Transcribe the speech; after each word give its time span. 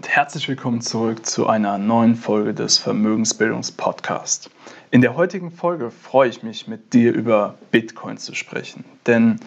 und 0.00 0.08
herzlich 0.08 0.48
willkommen 0.48 0.80
zurück 0.80 1.26
zu 1.26 1.48
einer 1.48 1.76
neuen 1.76 2.14
Folge 2.14 2.54
des 2.54 2.78
Vermögensbildungspodcasts. 2.78 4.48
In 4.92 5.00
der 5.00 5.16
heutigen 5.16 5.50
Folge 5.50 5.90
freue 5.90 6.28
ich 6.28 6.44
mich, 6.44 6.68
mit 6.68 6.94
dir 6.94 7.12
über 7.12 7.56
Bitcoin 7.72 8.16
zu 8.16 8.34
sprechen. 8.34 8.84
Denn 9.06 9.40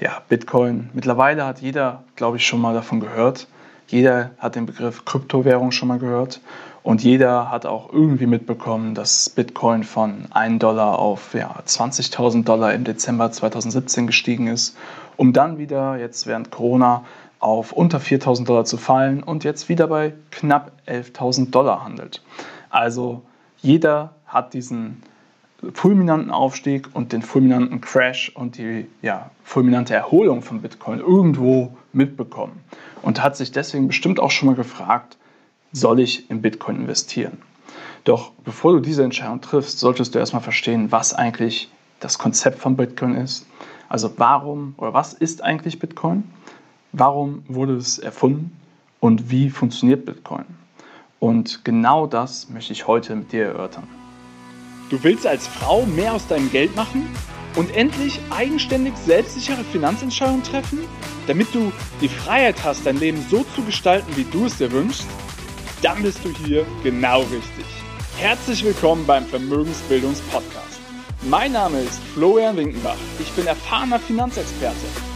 ja, 0.00 0.22
Bitcoin, 0.28 0.88
mittlerweile 0.94 1.44
hat 1.44 1.60
jeder, 1.60 2.04
glaube 2.16 2.38
ich, 2.38 2.46
schon 2.46 2.60
mal 2.60 2.72
davon 2.72 3.00
gehört. 3.00 3.46
Jeder 3.86 4.30
hat 4.38 4.56
den 4.56 4.64
Begriff 4.64 5.04
Kryptowährung 5.04 5.70
schon 5.70 5.88
mal 5.88 5.98
gehört. 5.98 6.40
Und 6.82 7.04
jeder 7.04 7.50
hat 7.50 7.66
auch 7.66 7.92
irgendwie 7.92 8.26
mitbekommen, 8.26 8.94
dass 8.94 9.28
Bitcoin 9.28 9.84
von 9.84 10.24
1 10.30 10.58
Dollar 10.58 10.98
auf 10.98 11.34
ja, 11.34 11.62
20.000 11.66 12.44
Dollar 12.44 12.72
im 12.72 12.84
Dezember 12.84 13.30
2017 13.30 14.06
gestiegen 14.06 14.46
ist, 14.46 14.76
um 15.16 15.34
dann 15.34 15.58
wieder 15.58 15.98
jetzt 15.98 16.26
während 16.26 16.50
Corona 16.50 17.04
auf 17.42 17.72
unter 17.72 17.98
4.000 17.98 18.44
Dollar 18.44 18.64
zu 18.64 18.76
fallen 18.76 19.22
und 19.22 19.42
jetzt 19.42 19.68
wieder 19.68 19.88
bei 19.88 20.14
knapp 20.30 20.70
11.000 20.86 21.50
Dollar 21.50 21.84
handelt. 21.84 22.22
Also 22.70 23.22
jeder 23.60 24.14
hat 24.26 24.54
diesen 24.54 25.02
fulminanten 25.74 26.30
Aufstieg 26.30 26.88
und 26.94 27.12
den 27.12 27.22
fulminanten 27.22 27.80
Crash 27.80 28.30
und 28.34 28.58
die 28.58 28.86
ja, 29.02 29.30
fulminante 29.42 29.94
Erholung 29.94 30.42
von 30.42 30.62
Bitcoin 30.62 31.00
irgendwo 31.00 31.76
mitbekommen 31.92 32.60
und 33.02 33.22
hat 33.22 33.36
sich 33.36 33.50
deswegen 33.50 33.88
bestimmt 33.88 34.20
auch 34.20 34.30
schon 34.30 34.46
mal 34.46 34.56
gefragt, 34.56 35.16
soll 35.72 36.00
ich 36.00 36.30
in 36.30 36.42
Bitcoin 36.42 36.76
investieren? 36.76 37.38
Doch 38.04 38.30
bevor 38.44 38.72
du 38.72 38.80
diese 38.80 39.02
Entscheidung 39.02 39.40
triffst, 39.40 39.80
solltest 39.80 40.14
du 40.14 40.20
erstmal 40.20 40.42
verstehen, 40.42 40.92
was 40.92 41.12
eigentlich 41.12 41.70
das 41.98 42.18
Konzept 42.18 42.60
von 42.60 42.76
Bitcoin 42.76 43.16
ist. 43.16 43.46
Also 43.88 44.12
warum 44.16 44.74
oder 44.76 44.94
was 44.94 45.12
ist 45.12 45.42
eigentlich 45.42 45.78
Bitcoin? 45.78 46.24
Warum 46.94 47.42
wurde 47.48 47.74
es 47.76 47.98
erfunden 47.98 48.54
und 49.00 49.30
wie 49.30 49.48
funktioniert 49.48 50.04
Bitcoin? 50.04 50.44
Und 51.20 51.64
genau 51.64 52.06
das 52.06 52.50
möchte 52.50 52.74
ich 52.74 52.86
heute 52.86 53.16
mit 53.16 53.32
dir 53.32 53.46
erörtern. 53.46 53.88
Du 54.90 55.02
willst 55.02 55.26
als 55.26 55.46
Frau 55.46 55.86
mehr 55.86 56.12
aus 56.12 56.26
deinem 56.26 56.50
Geld 56.50 56.76
machen 56.76 57.08
und 57.56 57.74
endlich 57.74 58.20
eigenständig 58.28 58.94
selbstsichere 58.98 59.64
Finanzentscheidungen 59.64 60.42
treffen, 60.42 60.80
damit 61.26 61.54
du 61.54 61.72
die 62.02 62.10
Freiheit 62.10 62.62
hast, 62.62 62.84
dein 62.84 62.98
Leben 62.98 63.24
so 63.30 63.42
zu 63.56 63.62
gestalten, 63.62 64.14
wie 64.14 64.24
du 64.24 64.44
es 64.44 64.58
dir 64.58 64.70
wünschst? 64.70 65.06
Dann 65.80 66.02
bist 66.02 66.22
du 66.22 66.28
hier 66.44 66.66
genau 66.82 67.20
richtig. 67.20 67.64
Herzlich 68.18 68.62
willkommen 68.66 69.06
beim 69.06 69.24
Vermögensbildungspodcast. 69.24 70.80
Mein 71.22 71.52
Name 71.52 71.80
ist 71.80 72.02
Florian 72.12 72.58
Winkenbach. 72.58 72.98
Ich 73.18 73.32
bin 73.32 73.46
erfahrener 73.46 73.98
Finanzexperte 73.98 75.11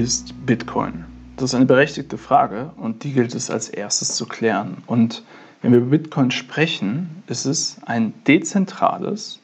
Ist 0.00 0.34
Bitcoin? 0.46 1.04
Das 1.36 1.50
ist 1.50 1.54
eine 1.54 1.66
berechtigte 1.66 2.18
Frage 2.18 2.72
und 2.76 3.04
die 3.04 3.12
gilt 3.12 3.34
es 3.34 3.50
als 3.50 3.68
erstes 3.68 4.16
zu 4.16 4.26
klären. 4.26 4.78
Und 4.86 5.22
wenn 5.62 5.72
wir 5.72 5.78
über 5.78 5.90
Bitcoin 5.90 6.30
sprechen, 6.30 7.22
ist 7.26 7.44
es 7.44 7.78
ein 7.86 8.12
dezentrales 8.24 9.40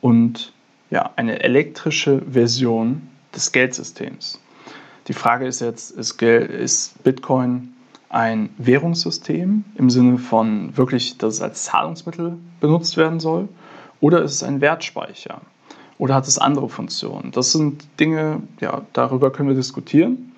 und 0.00 0.52
ja, 0.90 1.10
eine 1.16 1.42
elektrische 1.42 2.22
Version 2.30 3.08
des 3.34 3.52
Geldsystems. 3.52 4.40
Die 5.06 5.12
Frage 5.12 5.46
ist 5.46 5.60
jetzt, 5.60 5.90
ist, 5.90 6.20
ist 6.22 7.02
Bitcoin 7.02 7.74
ein 8.08 8.50
Währungssystem 8.58 9.64
im 9.76 9.90
Sinne 9.90 10.18
von 10.18 10.76
wirklich, 10.76 11.18
dass 11.18 11.34
es 11.34 11.42
als 11.42 11.64
Zahlungsmittel 11.64 12.38
benutzt 12.60 12.96
werden 12.96 13.20
soll, 13.20 13.48
oder 14.00 14.22
ist 14.22 14.34
es 14.34 14.42
ein 14.42 14.60
Wertspeicher? 14.60 15.40
Oder 15.98 16.14
hat 16.14 16.26
es 16.26 16.38
andere 16.38 16.68
Funktionen? 16.68 17.30
Das 17.32 17.52
sind 17.52 17.86
Dinge, 18.00 18.42
ja, 18.60 18.82
darüber 18.92 19.30
können 19.30 19.48
wir 19.48 19.56
diskutieren 19.56 20.32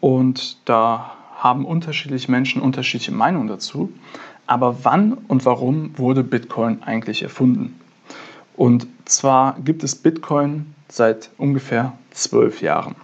und 0.00 0.58
da 0.64 1.14
haben 1.36 1.64
unterschiedliche 1.64 2.30
Menschen 2.30 2.62
unterschiedliche 2.62 3.12
Meinungen 3.12 3.48
dazu. 3.48 3.92
Aber 4.46 4.84
wann 4.84 5.14
und 5.28 5.46
warum 5.46 5.96
wurde 5.96 6.22
Bitcoin 6.22 6.82
eigentlich 6.82 7.22
erfunden? 7.22 7.80
Und 8.56 8.86
zwar 9.04 9.56
gibt 9.64 9.82
es 9.82 9.94
Bitcoin 9.94 10.74
seit 10.88 11.30
ungefähr 11.38 11.92
zwölf 12.10 12.60
Jahren. 12.62 12.94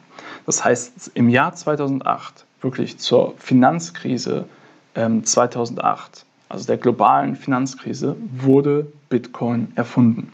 Das 0.47 0.65
heißt, 0.65 1.13
im 1.15 1.29
Jahr 1.29 1.55
2008, 1.55 2.45
wirklich 2.61 2.99
zur 2.99 3.35
Finanzkrise 3.39 4.47
ähm, 4.95 5.25
2008, 5.25 6.25
also 6.49 6.67
der 6.67 6.77
globalen 6.77 7.37
Finanzkrise, 7.37 8.17
wurde 8.37 8.87
Bitcoin 9.09 9.73
erfunden. 9.75 10.33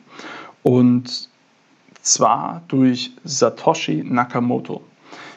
Und 0.62 1.28
zwar 2.06 2.62
durch 2.68 3.12
Satoshi 3.24 4.04
Nakamoto. 4.04 4.82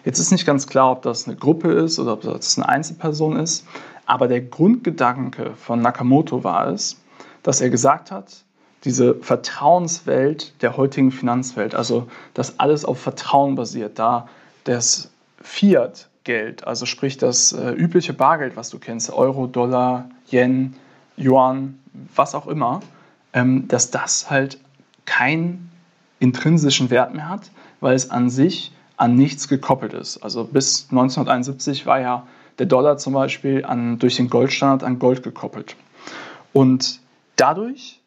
Jetzt 0.06 0.20
ist 0.20 0.32
nicht 0.32 0.46
ganz 0.46 0.68
klar, 0.68 0.92
ob 0.92 1.02
das 1.02 1.28
eine 1.28 1.36
Gruppe 1.36 1.72
ist 1.72 2.00
oder 2.00 2.14
ob 2.14 2.22
das 2.22 2.58
eine 2.58 2.70
Einzelperson 2.70 3.38
ist, 3.38 3.66
aber 4.06 4.28
der 4.28 4.42
Grundgedanke 4.42 5.54
von 5.56 5.82
Nakamoto 5.82 6.44
war 6.44 6.68
es, 6.68 6.98
dass 7.44 7.62
er 7.62 7.70
gesagt 7.70 8.12
hat, 8.12 8.44
diese 8.86 9.16
Vertrauenswelt 9.16 10.54
der 10.62 10.78
heutigen 10.78 11.12
Finanzwelt, 11.12 11.76
also 11.76 12.08
dass 12.34 12.60
alles 12.60 12.86
auf 12.86 13.00
Vertrauen 13.00 13.56
basiert, 13.56 14.00
da 14.00 14.30
das 14.64 15.12
Fiat-Geld, 15.42 16.66
also 16.66 16.86
sprich 16.86 17.18
das 17.18 17.52
äh, 17.52 17.72
übliche 17.72 18.14
Bargeld, 18.14 18.56
was 18.56 18.70
du 18.70 18.80
kennst, 18.80 19.12
Euro, 19.12 19.48
Dollar, 19.48 20.10
Yen, 20.32 20.76
Yuan, 21.18 21.80
was 22.16 22.36
auch 22.36 22.48
immer, 22.48 22.80
ähm, 23.34 23.68
dass 23.68 23.92
das 23.92 24.30
halt 24.30 24.60
kein 25.06 25.69
intrinsischen 26.20 26.90
Wert 26.90 27.14
mehr 27.14 27.30
hat, 27.30 27.52
weil 27.80 27.96
es 27.96 28.10
an 28.10 28.30
sich 28.30 28.72
an 28.98 29.16
nichts 29.16 29.48
gekoppelt 29.48 29.94
ist. 29.94 30.18
Also 30.18 30.44
bis 30.44 30.88
1971 30.90 31.86
war 31.86 32.02
ja 32.02 32.28
der 32.60 32.66
Dollar 32.66 32.98
zum 32.98 33.14
Beispiel 33.14 33.64
an, 33.66 34.00
durch 34.00 34.18
den 34.18 34.30
Goldstandard 34.30 34.84
an 34.84 35.00
Gold 35.00 35.24
gekoppelt. 35.24 35.76
Und 36.52 37.00
dadurch 37.38 38.02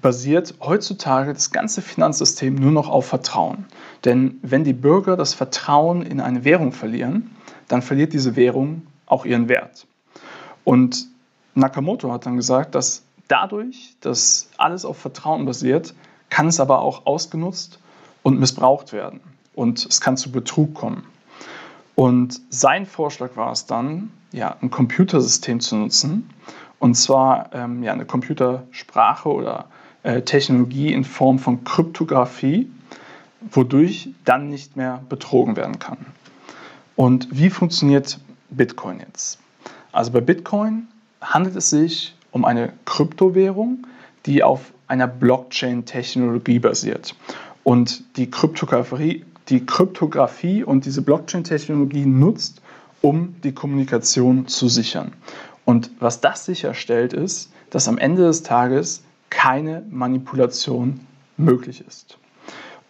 basiert 0.00 0.54
heutzutage 0.60 1.34
das 1.34 1.50
ganze 1.50 1.82
Finanzsystem 1.82 2.54
nur 2.54 2.72
noch 2.72 2.88
auf 2.88 3.06
Vertrauen. 3.06 3.66
Denn 4.04 4.38
wenn 4.42 4.64
die 4.64 4.72
Bürger 4.72 5.16
das 5.16 5.34
Vertrauen 5.34 6.02
in 6.02 6.20
eine 6.20 6.44
Währung 6.44 6.72
verlieren, 6.72 7.34
dann 7.68 7.82
verliert 7.82 8.12
diese 8.12 8.36
Währung 8.36 8.86
auch 9.06 9.24
ihren 9.24 9.48
Wert. 9.48 9.86
Und 10.64 11.08
Nakamoto 11.54 12.12
hat 12.12 12.26
dann 12.26 12.36
gesagt, 12.36 12.74
dass 12.74 13.02
dadurch, 13.28 13.96
dass 14.00 14.48
alles 14.56 14.84
auf 14.84 14.98
Vertrauen 14.98 15.44
basiert, 15.44 15.94
kann 16.30 16.46
es 16.46 16.60
aber 16.60 16.80
auch 16.80 17.06
ausgenutzt 17.06 17.78
und 18.22 18.38
missbraucht 18.38 18.92
werden. 18.92 19.20
Und 19.54 19.84
es 19.84 20.00
kann 20.00 20.16
zu 20.16 20.32
Betrug 20.32 20.74
kommen. 20.74 21.04
Und 21.96 22.40
sein 22.48 22.86
Vorschlag 22.86 23.36
war 23.36 23.52
es 23.52 23.66
dann, 23.66 24.10
ja, 24.32 24.56
ein 24.62 24.70
Computersystem 24.70 25.60
zu 25.60 25.76
nutzen. 25.76 26.30
Und 26.78 26.94
zwar 26.94 27.50
ähm, 27.52 27.82
ja, 27.82 27.92
eine 27.92 28.06
Computersprache 28.06 29.28
oder 29.28 29.66
äh, 30.02 30.22
Technologie 30.22 30.92
in 30.94 31.04
Form 31.04 31.38
von 31.38 31.62
Kryptographie, 31.64 32.70
wodurch 33.50 34.10
dann 34.24 34.48
nicht 34.48 34.76
mehr 34.76 35.02
betrogen 35.08 35.56
werden 35.56 35.78
kann. 35.78 35.98
Und 36.96 37.28
wie 37.30 37.50
funktioniert 37.50 38.18
Bitcoin 38.50 39.00
jetzt? 39.00 39.38
Also 39.92 40.12
bei 40.12 40.20
Bitcoin 40.20 40.88
handelt 41.20 41.56
es 41.56 41.70
sich 41.70 42.14
um 42.30 42.44
eine 42.44 42.72
Kryptowährung, 42.84 43.86
die 44.26 44.42
auf 44.42 44.72
einer 44.90 45.06
Blockchain-Technologie 45.06 46.58
basiert. 46.58 47.14
Und 47.62 48.02
die 48.16 48.30
Kryptographie, 48.30 49.24
die 49.48 49.64
Kryptographie 49.64 50.64
und 50.64 50.84
diese 50.84 51.02
Blockchain-Technologie 51.02 52.06
nutzt, 52.06 52.60
um 53.00 53.36
die 53.42 53.52
Kommunikation 53.52 54.48
zu 54.48 54.68
sichern. 54.68 55.12
Und 55.64 55.90
was 56.00 56.20
das 56.20 56.44
sicherstellt, 56.44 57.12
ist, 57.12 57.52
dass 57.70 57.86
am 57.86 57.98
Ende 57.98 58.22
des 58.22 58.42
Tages 58.42 59.02
keine 59.30 59.84
Manipulation 59.90 61.00
möglich 61.36 61.84
ist. 61.86 62.18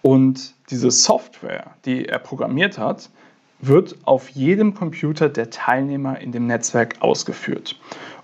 Und 0.03 0.55
diese 0.71 0.91
Software, 0.91 1.75
die 1.85 2.07
er 2.07 2.19
programmiert 2.19 2.79
hat, 2.79 3.11
wird 3.61 3.97
auf 4.05 4.31
jedem 4.31 4.75
Computer 4.75 5.29
der 5.29 5.51
Teilnehmer 5.51 6.19
in 6.19 6.33
dem 6.33 6.47
Netzwerk 6.47 6.97
ausgeführt. 7.01 7.79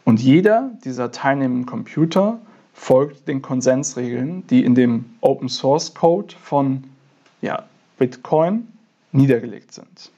Und 0.05 0.21
jeder 0.21 0.71
dieser 0.85 1.13
teilnehmenden 1.13 1.67
Computer 1.67 2.39
folgt 2.77 3.27
den 3.27 3.43
Konsensregeln, 3.43 4.47
die 4.47 4.65
in 4.65 4.75
dem 4.75 5.07
Open 5.23 5.49
Source 5.49 5.93
Code 5.95 6.35
von 6.41 6.85
ja, 7.41 7.65
Bitcoin 7.99 8.69
niedergelegt 9.13 9.73
sind. 9.73 10.13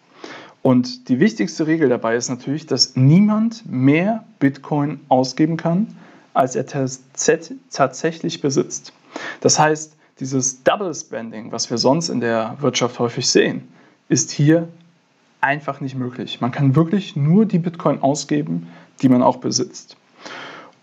Und 0.61 1.09
die 1.09 1.21
wichtigste 1.21 1.67
Regel 1.67 1.89
dabei 1.89 2.17
ist 2.17 2.29
natürlich, 2.29 2.67
dass 2.67 2.97
niemand 2.97 3.65
mehr 3.71 4.25
Bitcoin 4.41 5.01
ausgeben 5.09 5.57
kann, 5.57 5.97
als 6.35 6.57
er 6.57 6.67
tatsächlich 6.67 8.41
besitzt. 8.41 8.93
Das 9.41 9.59
heißt, 9.59 9.97
dieses 10.21 10.63
Double 10.65 10.93
Spending, 10.93 11.53
was 11.53 11.71
wir 11.71 11.79
sonst 11.79 12.09
in 12.09 12.21
der 12.21 12.57
Wirtschaft 12.61 12.99
häufig 12.99 13.29
sehen, 13.29 13.69
ist 14.09 14.31
hier 14.31 14.69
einfach 15.41 15.81
nicht 15.81 15.95
möglich. 15.95 16.41
Man 16.41 16.51
kann 16.51 16.75
wirklich 16.75 17.15
nur 17.15 17.47
die 17.47 17.61
Bitcoin 17.61 18.03
ausgeben, 18.03 18.67
die 19.01 19.09
man 19.09 19.23
auch 19.23 19.37
besitzt. 19.37 19.97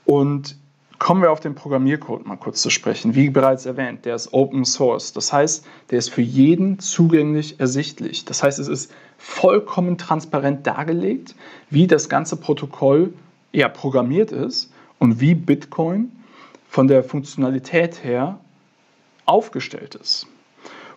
Und 0.05 0.55
kommen 0.99 1.21
wir 1.21 1.31
auf 1.31 1.39
den 1.39 1.55
Programmiercode 1.55 2.25
mal 2.25 2.37
kurz 2.37 2.61
zu 2.61 2.69
sprechen. 2.69 3.15
Wie 3.15 3.29
bereits 3.29 3.65
erwähnt, 3.65 4.05
der 4.05 4.15
ist 4.15 4.33
Open 4.33 4.65
Source. 4.65 5.13
Das 5.13 5.33
heißt, 5.33 5.65
der 5.89 5.99
ist 5.99 6.09
für 6.09 6.21
jeden 6.21 6.79
zugänglich 6.79 7.59
ersichtlich. 7.59 8.25
Das 8.25 8.43
heißt, 8.43 8.59
es 8.59 8.67
ist 8.67 8.91
vollkommen 9.17 9.97
transparent 9.97 10.65
dargelegt, 10.67 11.35
wie 11.69 11.87
das 11.87 12.09
ganze 12.09 12.37
Protokoll 12.37 13.13
ja, 13.51 13.69
programmiert 13.69 14.31
ist 14.31 14.71
und 14.99 15.19
wie 15.19 15.35
Bitcoin 15.35 16.11
von 16.69 16.87
der 16.87 17.03
Funktionalität 17.03 18.03
her 18.03 18.39
aufgestellt 19.25 19.95
ist. 19.95 20.27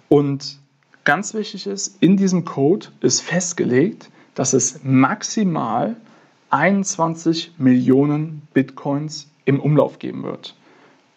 Und 0.09 0.59
ganz 1.05 1.35
wichtig 1.35 1.67
ist, 1.67 2.03
in 2.03 2.17
diesem 2.17 2.45
Code 2.45 2.89
ist 3.01 3.21
festgelegt, 3.21 4.11
dass 4.35 4.53
es 4.53 4.81
maximal 4.83 5.97
21 6.51 7.53
Millionen 7.59 8.43
Bitcoins 8.55 9.29
im 9.49 9.61
Umlauf 9.61 9.99
geben 9.99 10.25
wird. 10.25 10.55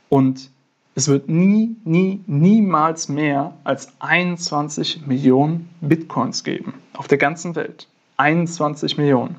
Und 0.07 0.49
es 0.95 1.09
wird 1.09 1.27
nie, 1.27 1.75
nie, 1.83 2.23
niemals 2.27 3.09
mehr 3.09 3.53
als 3.65 3.91
21 3.99 5.05
Millionen 5.05 5.69
Bitcoins 5.81 6.45
geben 6.45 6.73
auf 6.93 7.09
der 7.09 7.17
ganzen 7.17 7.55
Welt. 7.55 7.89
21 8.15 8.97
Millionen. 8.97 9.35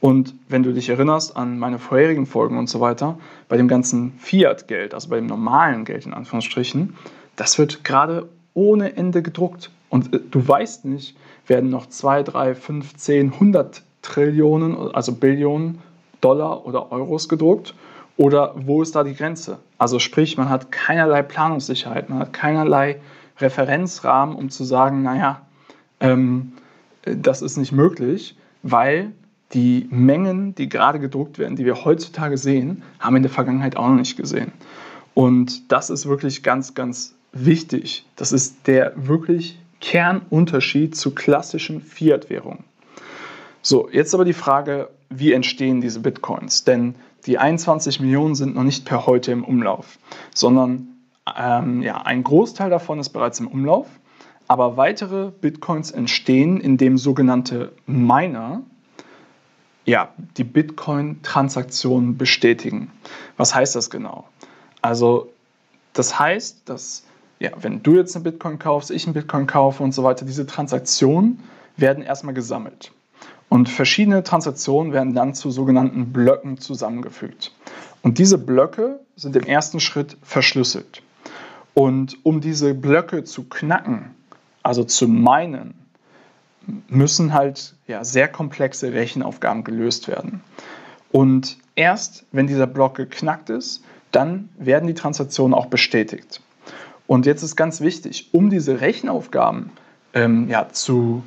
Und 0.00 0.34
wenn 0.48 0.62
du 0.62 0.74
dich 0.74 0.90
erinnerst 0.90 1.34
an 1.34 1.58
meine 1.58 1.78
vorherigen 1.78 2.26
Folgen 2.26 2.58
und 2.58 2.68
so 2.68 2.78
weiter, 2.80 3.18
bei 3.48 3.56
dem 3.56 3.68
ganzen 3.68 4.12
Fiat-Geld, 4.18 4.92
also 4.92 5.08
bei 5.08 5.16
dem 5.16 5.26
normalen 5.26 5.86
Geld 5.86 6.04
in 6.04 6.12
Anführungsstrichen, 6.12 6.96
das 7.36 7.58
wird 7.58 7.84
gerade 7.84 8.28
ohne 8.52 8.98
Ende 8.98 9.22
gedruckt. 9.22 9.70
Und 9.88 10.12
äh, 10.12 10.20
du 10.30 10.46
weißt 10.46 10.84
nicht, 10.84 11.16
werden 11.46 11.70
noch 11.70 11.86
2, 11.86 12.22
3, 12.22 12.54
5, 12.54 12.96
10, 12.96 13.32
100 13.32 13.82
Trillionen, 14.02 14.94
also 14.94 15.12
Billionen 15.12 15.78
Dollar 16.24 16.66
oder 16.66 16.90
Euros 16.90 17.28
gedruckt? 17.28 17.74
Oder 18.16 18.54
wo 18.56 18.82
ist 18.82 18.94
da 18.94 19.02
die 19.02 19.14
Grenze? 19.14 19.58
Also 19.78 19.98
sprich, 19.98 20.36
man 20.36 20.48
hat 20.48 20.70
keinerlei 20.70 21.22
Planungssicherheit, 21.22 22.08
man 22.08 22.20
hat 22.20 22.32
keinerlei 22.32 23.00
Referenzrahmen, 23.38 24.36
um 24.36 24.50
zu 24.50 24.64
sagen, 24.64 25.02
naja, 25.02 25.42
ähm, 26.00 26.52
äh, 27.02 27.16
das 27.16 27.42
ist 27.42 27.56
nicht 27.56 27.72
möglich, 27.72 28.36
weil 28.62 29.12
die 29.52 29.86
Mengen, 29.90 30.54
die 30.54 30.68
gerade 30.68 30.98
gedruckt 30.98 31.38
werden, 31.38 31.56
die 31.56 31.64
wir 31.64 31.84
heutzutage 31.84 32.36
sehen, 32.36 32.82
haben 32.98 33.14
wir 33.14 33.18
in 33.18 33.22
der 33.22 33.32
Vergangenheit 33.32 33.76
auch 33.76 33.88
noch 33.88 33.96
nicht 33.96 34.16
gesehen. 34.16 34.52
Und 35.14 35.70
das 35.70 35.90
ist 35.90 36.06
wirklich 36.06 36.42
ganz, 36.42 36.74
ganz 36.74 37.14
wichtig. 37.32 38.04
Das 38.16 38.32
ist 38.32 38.66
der 38.66 38.92
wirklich 38.96 39.58
Kernunterschied 39.80 40.96
zu 40.96 41.14
klassischen 41.14 41.80
Fiat-Währungen. 41.80 42.64
So, 43.62 43.88
jetzt 43.90 44.14
aber 44.14 44.24
die 44.24 44.32
Frage, 44.32 44.88
wie 45.08 45.32
entstehen 45.32 45.80
diese 45.80 46.00
Bitcoins? 46.00 46.64
Denn 46.64 46.94
die 47.26 47.38
21 47.38 48.00
Millionen 48.00 48.34
sind 48.34 48.54
noch 48.54 48.64
nicht 48.64 48.84
per 48.84 49.06
heute 49.06 49.32
im 49.32 49.44
Umlauf, 49.44 49.98
sondern 50.34 50.88
ähm, 51.36 51.82
ja, 51.82 52.02
ein 52.02 52.22
Großteil 52.22 52.70
davon 52.70 52.98
ist 52.98 53.10
bereits 53.10 53.40
im 53.40 53.48
Umlauf. 53.48 53.86
Aber 54.46 54.76
weitere 54.76 55.30
Bitcoins 55.30 55.90
entstehen, 55.90 56.60
indem 56.60 56.98
sogenannte 56.98 57.72
Miner 57.86 58.62
ja, 59.86 60.12
die 60.36 60.44
Bitcoin-Transaktionen 60.44 62.16
bestätigen. 62.16 62.90
Was 63.36 63.54
heißt 63.54 63.74
das 63.76 63.90
genau? 63.90 64.24
Also 64.82 65.30
das 65.92 66.18
heißt, 66.18 66.68
dass 66.68 67.04
ja, 67.38 67.50
wenn 67.60 67.82
du 67.82 67.96
jetzt 67.96 68.14
eine 68.14 68.22
Bitcoin 68.22 68.58
kaufst, 68.58 68.90
ich 68.90 69.06
einen 69.06 69.14
Bitcoin 69.14 69.46
kaufe 69.46 69.82
und 69.82 69.92
so 69.92 70.02
weiter, 70.04 70.24
diese 70.24 70.46
Transaktionen 70.46 71.40
werden 71.76 72.02
erstmal 72.02 72.34
gesammelt. 72.34 72.92
Und 73.54 73.68
verschiedene 73.68 74.24
Transaktionen 74.24 74.92
werden 74.92 75.14
dann 75.14 75.32
zu 75.32 75.52
sogenannten 75.52 76.12
Blöcken 76.12 76.58
zusammengefügt. 76.58 77.52
Und 78.02 78.18
diese 78.18 78.36
Blöcke 78.36 78.98
sind 79.14 79.36
im 79.36 79.44
ersten 79.44 79.78
Schritt 79.78 80.16
verschlüsselt. 80.22 81.02
Und 81.72 82.18
um 82.24 82.40
diese 82.40 82.74
Blöcke 82.74 83.22
zu 83.22 83.44
knacken, 83.44 84.10
also 84.64 84.82
zu 84.82 85.06
meinen, 85.06 85.74
müssen 86.88 87.32
halt 87.32 87.76
ja, 87.86 88.02
sehr 88.02 88.26
komplexe 88.26 88.92
Rechenaufgaben 88.92 89.62
gelöst 89.62 90.08
werden. 90.08 90.40
Und 91.12 91.56
erst 91.76 92.24
wenn 92.32 92.48
dieser 92.48 92.66
Block 92.66 92.96
geknackt 92.96 93.50
ist, 93.50 93.84
dann 94.10 94.48
werden 94.58 94.88
die 94.88 94.94
Transaktionen 94.94 95.54
auch 95.54 95.66
bestätigt. 95.66 96.40
Und 97.06 97.24
jetzt 97.24 97.44
ist 97.44 97.54
ganz 97.54 97.80
wichtig, 97.80 98.30
um 98.32 98.50
diese 98.50 98.80
Rechenaufgaben 98.80 99.70
ähm, 100.12 100.48
ja, 100.48 100.70
zu 100.70 101.22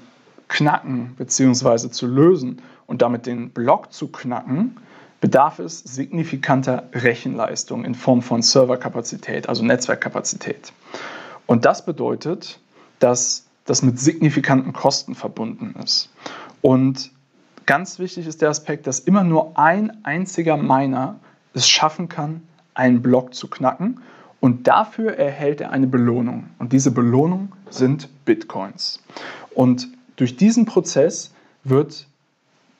knacken 0.47 1.15
bzw. 1.17 1.89
zu 1.89 2.07
lösen 2.07 2.61
und 2.85 3.01
damit 3.01 3.25
den 3.25 3.49
Block 3.49 3.91
zu 3.91 4.07
knacken, 4.07 4.77
bedarf 5.19 5.59
es 5.59 5.79
signifikanter 5.79 6.89
Rechenleistung 6.94 7.83
in 7.85 7.95
Form 7.95 8.21
von 8.21 8.41
Serverkapazität, 8.41 9.49
also 9.49 9.63
Netzwerkkapazität. 9.63 10.71
Und 11.45 11.65
das 11.65 11.85
bedeutet, 11.85 12.59
dass 12.99 13.45
das 13.65 13.81
mit 13.81 13.99
signifikanten 13.99 14.73
Kosten 14.73 15.15
verbunden 15.15 15.75
ist. 15.83 16.09
Und 16.61 17.11
ganz 17.65 17.99
wichtig 17.99 18.27
ist 18.27 18.41
der 18.41 18.49
Aspekt, 18.49 18.88
dass 18.88 18.99
immer 18.99 19.23
nur 19.23 19.57
ein 19.57 20.05
einziger 20.05 20.57
Miner 20.57 21.19
es 21.53 21.67
schaffen 21.67 22.09
kann, 22.09 22.41
einen 22.73 23.01
Block 23.01 23.33
zu 23.33 23.49
knacken. 23.49 24.01
Und 24.39 24.67
dafür 24.67 25.17
erhält 25.17 25.61
er 25.61 25.71
eine 25.71 25.88
Belohnung. 25.88 26.51
Und 26.59 26.71
diese 26.71 26.91
Belohnung 26.91 27.51
sind 27.69 28.07
Bitcoins. 28.25 29.01
Und 29.55 29.89
durch 30.17 30.35
diesen 30.35 30.65
Prozess 30.65 31.33
wird 31.63 32.07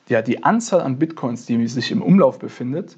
ja, 0.08 0.22
die 0.22 0.44
Anzahl 0.44 0.80
an 0.80 0.98
Bitcoins, 0.98 1.46
die 1.46 1.66
sich 1.66 1.90
im 1.90 2.02
Umlauf 2.02 2.38
befindet, 2.38 2.96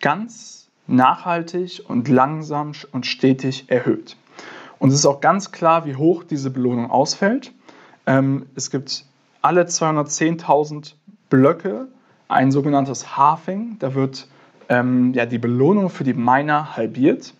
ganz 0.00 0.68
nachhaltig 0.86 1.82
und 1.86 2.08
langsam 2.08 2.72
und 2.92 3.06
stetig 3.06 3.64
erhöht. 3.68 4.16
Und 4.78 4.90
es 4.90 4.96
ist 4.96 5.06
auch 5.06 5.20
ganz 5.20 5.52
klar, 5.52 5.84
wie 5.84 5.96
hoch 5.96 6.24
diese 6.24 6.50
Belohnung 6.50 6.90
ausfällt. 6.90 7.52
Ähm, 8.06 8.46
es 8.54 8.70
gibt 8.70 9.04
alle 9.42 9.64
210.000 9.64 10.94
Blöcke 11.28 11.88
ein 12.28 12.50
sogenanntes 12.50 13.16
Halving. 13.16 13.76
Da 13.78 13.94
wird 13.94 14.26
ähm, 14.68 15.12
ja, 15.12 15.26
die 15.26 15.38
Belohnung 15.38 15.90
für 15.90 16.04
die 16.04 16.14
Miner 16.14 16.76
halbiert. 16.76 17.34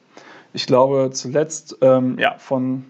Ich 0.53 0.67
glaube 0.67 1.11
zuletzt 1.13 1.79
ähm, 1.81 2.19
ja, 2.19 2.37
von, 2.39 2.85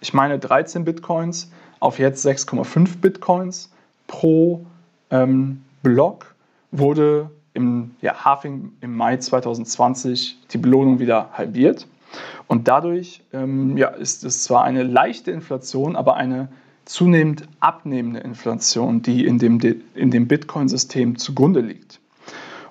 ich 0.00 0.12
meine, 0.12 0.38
13 0.38 0.84
Bitcoins 0.84 1.50
auf 1.80 1.98
jetzt 1.98 2.26
6,5 2.26 2.98
Bitcoins 3.00 3.70
pro 4.06 4.64
ähm, 5.10 5.62
Block 5.82 6.34
wurde 6.70 7.30
im 7.54 7.94
ja, 8.02 8.24
Halving 8.24 8.72
im 8.80 8.96
Mai 8.96 9.16
2020 9.16 10.38
die 10.50 10.58
Belohnung 10.58 10.98
wieder 10.98 11.30
halbiert. 11.32 11.86
Und 12.46 12.68
dadurch 12.68 13.22
ähm, 13.32 13.76
ja, 13.76 13.88
ist 13.88 14.24
es 14.24 14.44
zwar 14.44 14.64
eine 14.64 14.82
leichte 14.82 15.30
Inflation, 15.30 15.96
aber 15.96 16.16
eine 16.16 16.48
zunehmend 16.84 17.48
abnehmende 17.60 18.20
Inflation, 18.20 19.02
die 19.02 19.26
in 19.26 19.38
dem, 19.38 19.58
in 19.94 20.10
dem 20.10 20.28
Bitcoin-System 20.28 21.18
zugrunde 21.18 21.60
liegt. 21.60 22.00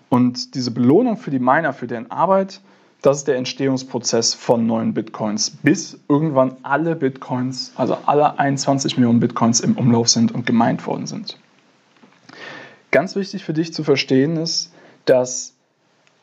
Und 0.10 0.56
diese 0.56 0.72
Belohnung 0.72 1.18
für 1.18 1.32
die 1.32 1.40
Miner, 1.40 1.74
für 1.74 1.88
deren 1.88 2.10
Arbeit, 2.12 2.62
das 3.06 3.18
ist 3.20 3.28
der 3.28 3.36
Entstehungsprozess 3.36 4.34
von 4.34 4.66
neuen 4.66 4.96
Bitcoins, 4.96 5.52
bis 5.52 6.00
irgendwann 6.10 6.58
alle 6.64 6.96
Bitcoins, 6.96 7.72
also 7.76 7.98
alle 8.08 8.40
21 8.40 8.98
Millionen 8.98 9.20
Bitcoins 9.20 9.60
im 9.60 9.78
Umlauf 9.78 10.10
sind 10.10 10.32
und 10.32 10.48
gemeint 10.48 10.88
worden 10.88 11.06
sind. 11.06 11.38
Ganz 12.90 13.16
wichtig 13.16 13.44
für 13.44 13.54
dich 13.54 13.74
zu 13.76 13.84
verstehen 13.84 14.38
ist, 14.38 14.74
dass 15.06 15.54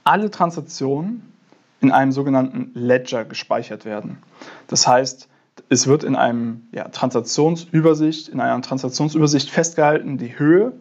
alle 0.02 0.32
Transaktionen 0.32 1.32
in 1.80 1.92
einem 1.92 2.10
sogenannten 2.10 2.72
Ledger 2.74 3.24
gespeichert 3.24 3.84
werden. 3.84 4.18
Das 4.66 4.88
heißt, 4.88 5.28
es 5.68 5.86
wird 5.86 6.02
in 6.02 6.16
einem 6.16 6.66
ja, 6.72 6.88
Transaktionsübersicht, 6.88 8.28
in 8.28 8.40
einer 8.40 8.60
Transaktionsübersicht 8.60 9.50
festgehalten, 9.50 10.18
die 10.18 10.36
Höhe 10.36 10.72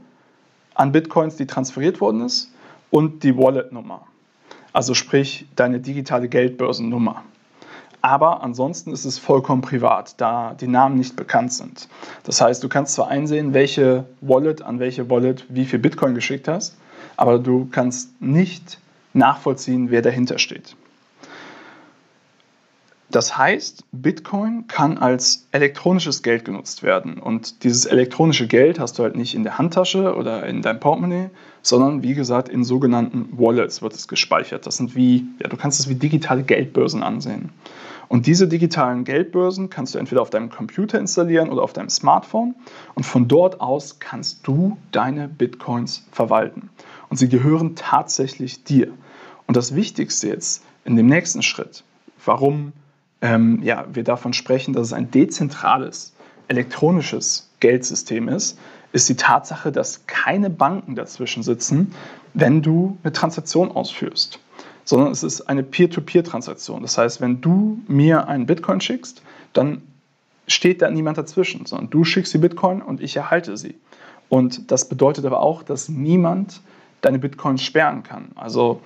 an 0.73 0.93
Bitcoins, 0.93 1.35
die 1.35 1.45
transferiert 1.45 2.01
worden 2.01 2.21
ist, 2.21 2.51
und 2.89 3.23
die 3.23 3.37
Wallet-Nummer. 3.37 4.07
Also 4.73 4.93
sprich 4.93 5.45
deine 5.55 5.79
digitale 5.79 6.29
Geldbörsennummer. 6.29 7.23
Aber 8.01 8.41
ansonsten 8.41 8.91
ist 8.91 9.05
es 9.05 9.19
vollkommen 9.19 9.61
privat, 9.61 10.19
da 10.19 10.55
die 10.59 10.67
Namen 10.67 10.97
nicht 10.97 11.15
bekannt 11.15 11.53
sind. 11.53 11.87
Das 12.23 12.41
heißt, 12.41 12.63
du 12.63 12.69
kannst 12.69 12.95
zwar 12.95 13.09
einsehen, 13.09 13.53
welche 13.53 14.05
Wallet 14.21 14.63
an 14.63 14.79
welche 14.79 15.09
Wallet 15.09 15.45
wie 15.49 15.65
viel 15.65 15.77
Bitcoin 15.77 16.15
geschickt 16.15 16.47
hast, 16.47 16.75
aber 17.15 17.37
du 17.37 17.67
kannst 17.71 18.19
nicht 18.19 18.79
nachvollziehen, 19.13 19.91
wer 19.91 20.01
dahinter 20.01 20.39
steht. 20.39 20.75
Das 23.11 23.37
heißt, 23.37 23.83
Bitcoin 23.91 24.67
kann 24.67 24.97
als 24.97 25.45
elektronisches 25.51 26.23
Geld 26.23 26.45
genutzt 26.45 26.81
werden. 26.81 27.19
Und 27.19 27.65
dieses 27.65 27.85
elektronische 27.85 28.47
Geld 28.47 28.79
hast 28.79 28.97
du 28.97 29.03
halt 29.03 29.17
nicht 29.17 29.35
in 29.35 29.43
der 29.43 29.57
Handtasche 29.57 30.15
oder 30.15 30.45
in 30.45 30.61
deinem 30.61 30.79
Portemonnaie, 30.79 31.29
sondern 31.61 32.03
wie 32.03 32.13
gesagt 32.13 32.47
in 32.47 32.63
sogenannten 32.63 33.37
Wallets 33.37 33.81
wird 33.81 33.93
es 33.93 34.07
gespeichert. 34.07 34.65
Das 34.65 34.77
sind 34.77 34.95
wie, 34.95 35.25
ja, 35.41 35.49
du 35.49 35.57
kannst 35.57 35.81
es 35.81 35.89
wie 35.89 35.95
digitale 35.95 36.43
Geldbörsen 36.43 37.03
ansehen. 37.03 37.49
Und 38.07 38.27
diese 38.27 38.47
digitalen 38.47 39.03
Geldbörsen 39.03 39.69
kannst 39.69 39.93
du 39.93 39.99
entweder 39.99 40.21
auf 40.21 40.29
deinem 40.29 40.49
Computer 40.49 40.97
installieren 40.97 41.49
oder 41.49 41.63
auf 41.63 41.73
deinem 41.73 41.89
Smartphone. 41.89 42.55
Und 42.95 43.05
von 43.05 43.27
dort 43.27 43.59
aus 43.59 43.99
kannst 43.99 44.47
du 44.47 44.77
deine 44.93 45.27
Bitcoins 45.27 46.05
verwalten. 46.11 46.69
Und 47.09 47.17
sie 47.17 47.27
gehören 47.27 47.75
tatsächlich 47.75 48.63
dir. 48.63 48.93
Und 49.47 49.57
das 49.57 49.75
Wichtigste 49.75 50.29
jetzt 50.29 50.63
in 50.85 50.95
dem 50.95 51.07
nächsten 51.07 51.41
Schritt, 51.41 51.83
warum 52.25 52.71
ähm, 53.21 53.59
ja, 53.63 53.85
wir 53.93 54.03
davon 54.03 54.33
sprechen, 54.33 54.73
dass 54.73 54.87
es 54.87 54.93
ein 54.93 55.11
dezentrales, 55.11 56.13
elektronisches 56.47 57.49
Geldsystem 57.59 58.27
ist, 58.27 58.57
ist 58.93 59.07
die 59.07 59.15
Tatsache, 59.15 59.71
dass 59.71 60.05
keine 60.07 60.49
Banken 60.49 60.95
dazwischen 60.95 61.43
sitzen, 61.43 61.93
wenn 62.33 62.61
du 62.61 62.97
eine 63.03 63.13
Transaktion 63.13 63.71
ausführst, 63.71 64.39
sondern 64.83 65.11
es 65.11 65.23
ist 65.23 65.41
eine 65.41 65.63
Peer-to-Peer-Transaktion. 65.63 66.81
Das 66.81 66.97
heißt, 66.97 67.21
wenn 67.21 67.41
du 67.41 67.79
mir 67.87 68.27
einen 68.27 68.45
Bitcoin 68.45 68.81
schickst, 68.81 69.21
dann 69.53 69.81
steht 70.47 70.81
da 70.81 70.89
niemand 70.89 71.17
dazwischen, 71.17 71.65
sondern 71.65 71.89
du 71.89 72.03
schickst 72.03 72.33
die 72.33 72.37
Bitcoin 72.37 72.81
und 72.81 73.01
ich 73.01 73.15
erhalte 73.15 73.55
sie. 73.55 73.75
Und 74.27 74.71
das 74.71 74.89
bedeutet 74.89 75.25
aber 75.25 75.41
auch, 75.41 75.63
dass 75.63 75.89
niemand 75.89 76.61
deine 77.01 77.19
Bitcoins 77.19 77.63
sperren 77.63 78.03
kann. 78.03 78.29
Also 78.35 78.81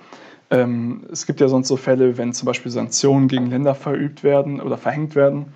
ähm, 0.50 1.04
es 1.10 1.26
gibt 1.26 1.40
ja 1.40 1.48
sonst 1.48 1.68
so 1.68 1.76
Fälle, 1.76 2.18
wenn 2.18 2.32
zum 2.32 2.46
Beispiel 2.46 2.70
Sanktionen 2.70 3.28
gegen 3.28 3.50
Länder 3.50 3.74
verübt 3.74 4.22
werden 4.22 4.60
oder 4.60 4.78
verhängt 4.78 5.14
werden, 5.14 5.46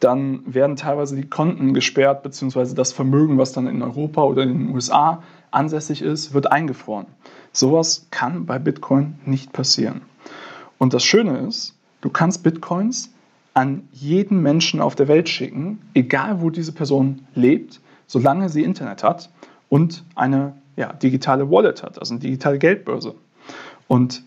dann 0.00 0.42
werden 0.46 0.76
teilweise 0.76 1.16
die 1.16 1.28
Konten 1.28 1.72
gesperrt, 1.72 2.22
beziehungsweise 2.22 2.74
das 2.74 2.92
Vermögen, 2.92 3.38
was 3.38 3.52
dann 3.52 3.66
in 3.66 3.82
Europa 3.82 4.22
oder 4.22 4.42
in 4.42 4.50
den 4.50 4.74
USA 4.74 5.22
ansässig 5.50 6.02
ist, 6.02 6.34
wird 6.34 6.50
eingefroren. 6.50 7.06
Sowas 7.52 8.06
kann 8.10 8.44
bei 8.44 8.58
Bitcoin 8.58 9.14
nicht 9.24 9.52
passieren. 9.52 10.02
Und 10.78 10.92
das 10.92 11.04
Schöne 11.04 11.38
ist, 11.38 11.74
du 12.00 12.10
kannst 12.10 12.42
Bitcoins 12.42 13.12
an 13.54 13.88
jeden 13.92 14.42
Menschen 14.42 14.80
auf 14.80 14.96
der 14.96 15.06
Welt 15.06 15.28
schicken, 15.28 15.80
egal 15.94 16.42
wo 16.42 16.50
diese 16.50 16.72
Person 16.72 17.24
lebt, 17.34 17.80
solange 18.06 18.48
sie 18.48 18.64
Internet 18.64 19.04
hat 19.04 19.30
und 19.68 20.04
eine 20.16 20.54
ja, 20.76 20.92
digitale 20.92 21.50
Wallet 21.50 21.84
hat, 21.84 21.98
also 22.00 22.14
eine 22.14 22.20
digitale 22.20 22.58
Geldbörse. 22.58 23.14
Und 23.86 24.24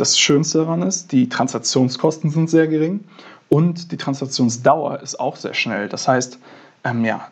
das 0.00 0.18
Schönste 0.18 0.58
daran 0.58 0.82
ist, 0.82 1.12
die 1.12 1.28
Transaktionskosten 1.28 2.30
sind 2.30 2.48
sehr 2.48 2.68
gering 2.68 3.04
und 3.48 3.90
die 3.90 3.96
Transaktionsdauer 3.96 5.00
ist 5.00 5.18
auch 5.18 5.36
sehr 5.36 5.54
schnell. 5.54 5.88
Das 5.88 6.06
heißt, 6.06 6.38
ähm, 6.84 7.04
ja, 7.04 7.28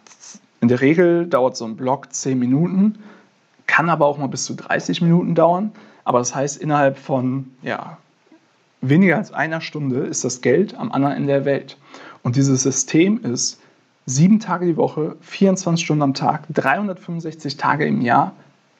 in 0.61 0.69
der 0.69 0.81
Regel 0.81 1.27
dauert 1.27 1.57
so 1.57 1.65
ein 1.65 1.77
Block 1.77 2.13
10 2.13 2.39
Minuten, 2.39 2.99
kann 3.67 3.89
aber 3.89 4.07
auch 4.07 4.19
mal 4.19 4.27
bis 4.27 4.45
zu 4.45 4.55
30 4.55 5.01
Minuten 5.01 5.35
dauern. 5.35 5.73
Aber 6.05 6.19
das 6.19 6.35
heißt, 6.35 6.57
innerhalb 6.57 6.99
von 6.99 7.53
ja, 7.63 7.99
weniger 8.81 9.17
als 9.17 9.33
einer 9.33 9.61
Stunde 9.61 10.01
ist 10.01 10.25
das 10.25 10.41
Geld 10.41 10.75
am 10.77 10.91
anderen 10.91 11.15
Ende 11.15 11.33
der 11.33 11.45
Welt. 11.45 11.77
Und 12.23 12.35
dieses 12.37 12.63
System 12.63 13.23
ist 13.23 13.61
sieben 14.07 14.41
Tage 14.41 14.67
die 14.67 14.77
Woche, 14.77 15.17
24 15.21 15.85
Stunden 15.85 16.03
am 16.03 16.15
Tag, 16.15 16.45
365 16.51 17.57
Tage 17.57 17.87
im 17.87 18.01
Jahr 18.03 18.33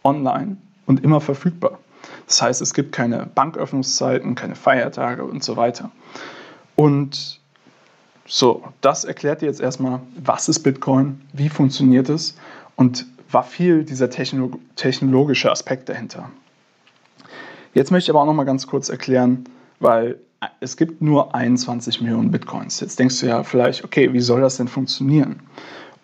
online 0.03 0.57
und 0.87 1.05
immer 1.05 1.21
verfügbar. 1.21 1.79
Das 2.27 2.43
heißt, 2.43 2.63
es 2.63 2.75
gibt 2.75 2.93
keine 2.93 3.27
Banköffnungszeiten, 3.35 4.35
keine 4.35 4.55
Feiertage 4.55 5.25
und 5.25 5.45
so 5.45 5.57
weiter. 5.57 5.91
Und 6.75 7.41
so, 8.27 8.65
das 8.81 9.05
erklärt 9.05 9.43
dir 9.43 9.47
jetzt 9.47 9.61
erstmal, 9.61 10.01
was 10.17 10.49
ist 10.49 10.61
Bitcoin, 10.61 11.21
wie 11.33 11.49
funktioniert 11.49 12.09
es 12.09 12.37
und 12.75 13.07
war 13.31 13.45
viel 13.45 13.85
dieser 13.85 14.11
technolog 14.11 14.59
technologische 14.77 15.51
Aspekt 15.51 15.89
dahinter. 15.89 16.31
Jetzt 17.75 17.91
möchte 17.91 18.11
ich 18.11 18.11
aber 18.11 18.23
auch 18.23 18.27
noch 18.27 18.35
mal 18.35 18.45
ganz 18.45 18.67
kurz 18.67 18.89
erklären, 18.89 19.45
weil 19.81 20.19
es 20.61 20.77
gibt 20.77 21.03
nur 21.03 21.35
21 21.35 22.01
Millionen 22.01 22.31
Bitcoins. 22.31 22.81
Jetzt 22.81 22.99
denkst 22.99 23.21
du 23.21 23.27
ja 23.27 23.43
vielleicht, 23.43 23.85
okay, 23.85 24.13
wie 24.13 24.21
soll 24.21 24.41
das 24.41 24.57
denn 24.57 24.69
funktionieren? 24.69 25.41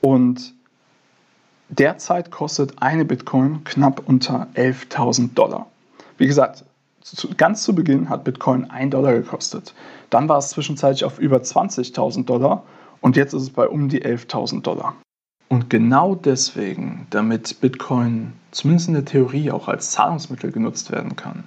Und 0.00 0.54
derzeit 1.68 2.30
kostet 2.30 2.80
eine 2.82 3.04
Bitcoin 3.04 3.64
knapp 3.64 4.02
unter 4.06 4.48
11.000 4.54 5.34
Dollar. 5.34 5.71
Wie 6.18 6.26
gesagt, 6.26 6.64
ganz 7.36 7.62
zu 7.62 7.74
Beginn 7.74 8.08
hat 8.08 8.24
Bitcoin 8.24 8.70
1 8.70 8.90
Dollar 8.90 9.12
gekostet. 9.12 9.74
Dann 10.10 10.28
war 10.28 10.38
es 10.38 10.50
zwischenzeitlich 10.50 11.04
auf 11.04 11.18
über 11.18 11.38
20.000 11.38 12.24
Dollar 12.24 12.64
und 13.00 13.16
jetzt 13.16 13.34
ist 13.34 13.42
es 13.42 13.50
bei 13.50 13.66
um 13.66 13.88
die 13.88 14.04
11.000 14.04 14.62
Dollar. 14.62 14.94
Und 15.48 15.68
genau 15.68 16.14
deswegen, 16.14 17.06
damit 17.10 17.60
Bitcoin 17.60 18.32
zumindest 18.52 18.88
in 18.88 18.94
der 18.94 19.04
Theorie 19.04 19.50
auch 19.50 19.68
als 19.68 19.90
Zahlungsmittel 19.90 20.50
genutzt 20.50 20.90
werden 20.90 21.16
kann, 21.16 21.44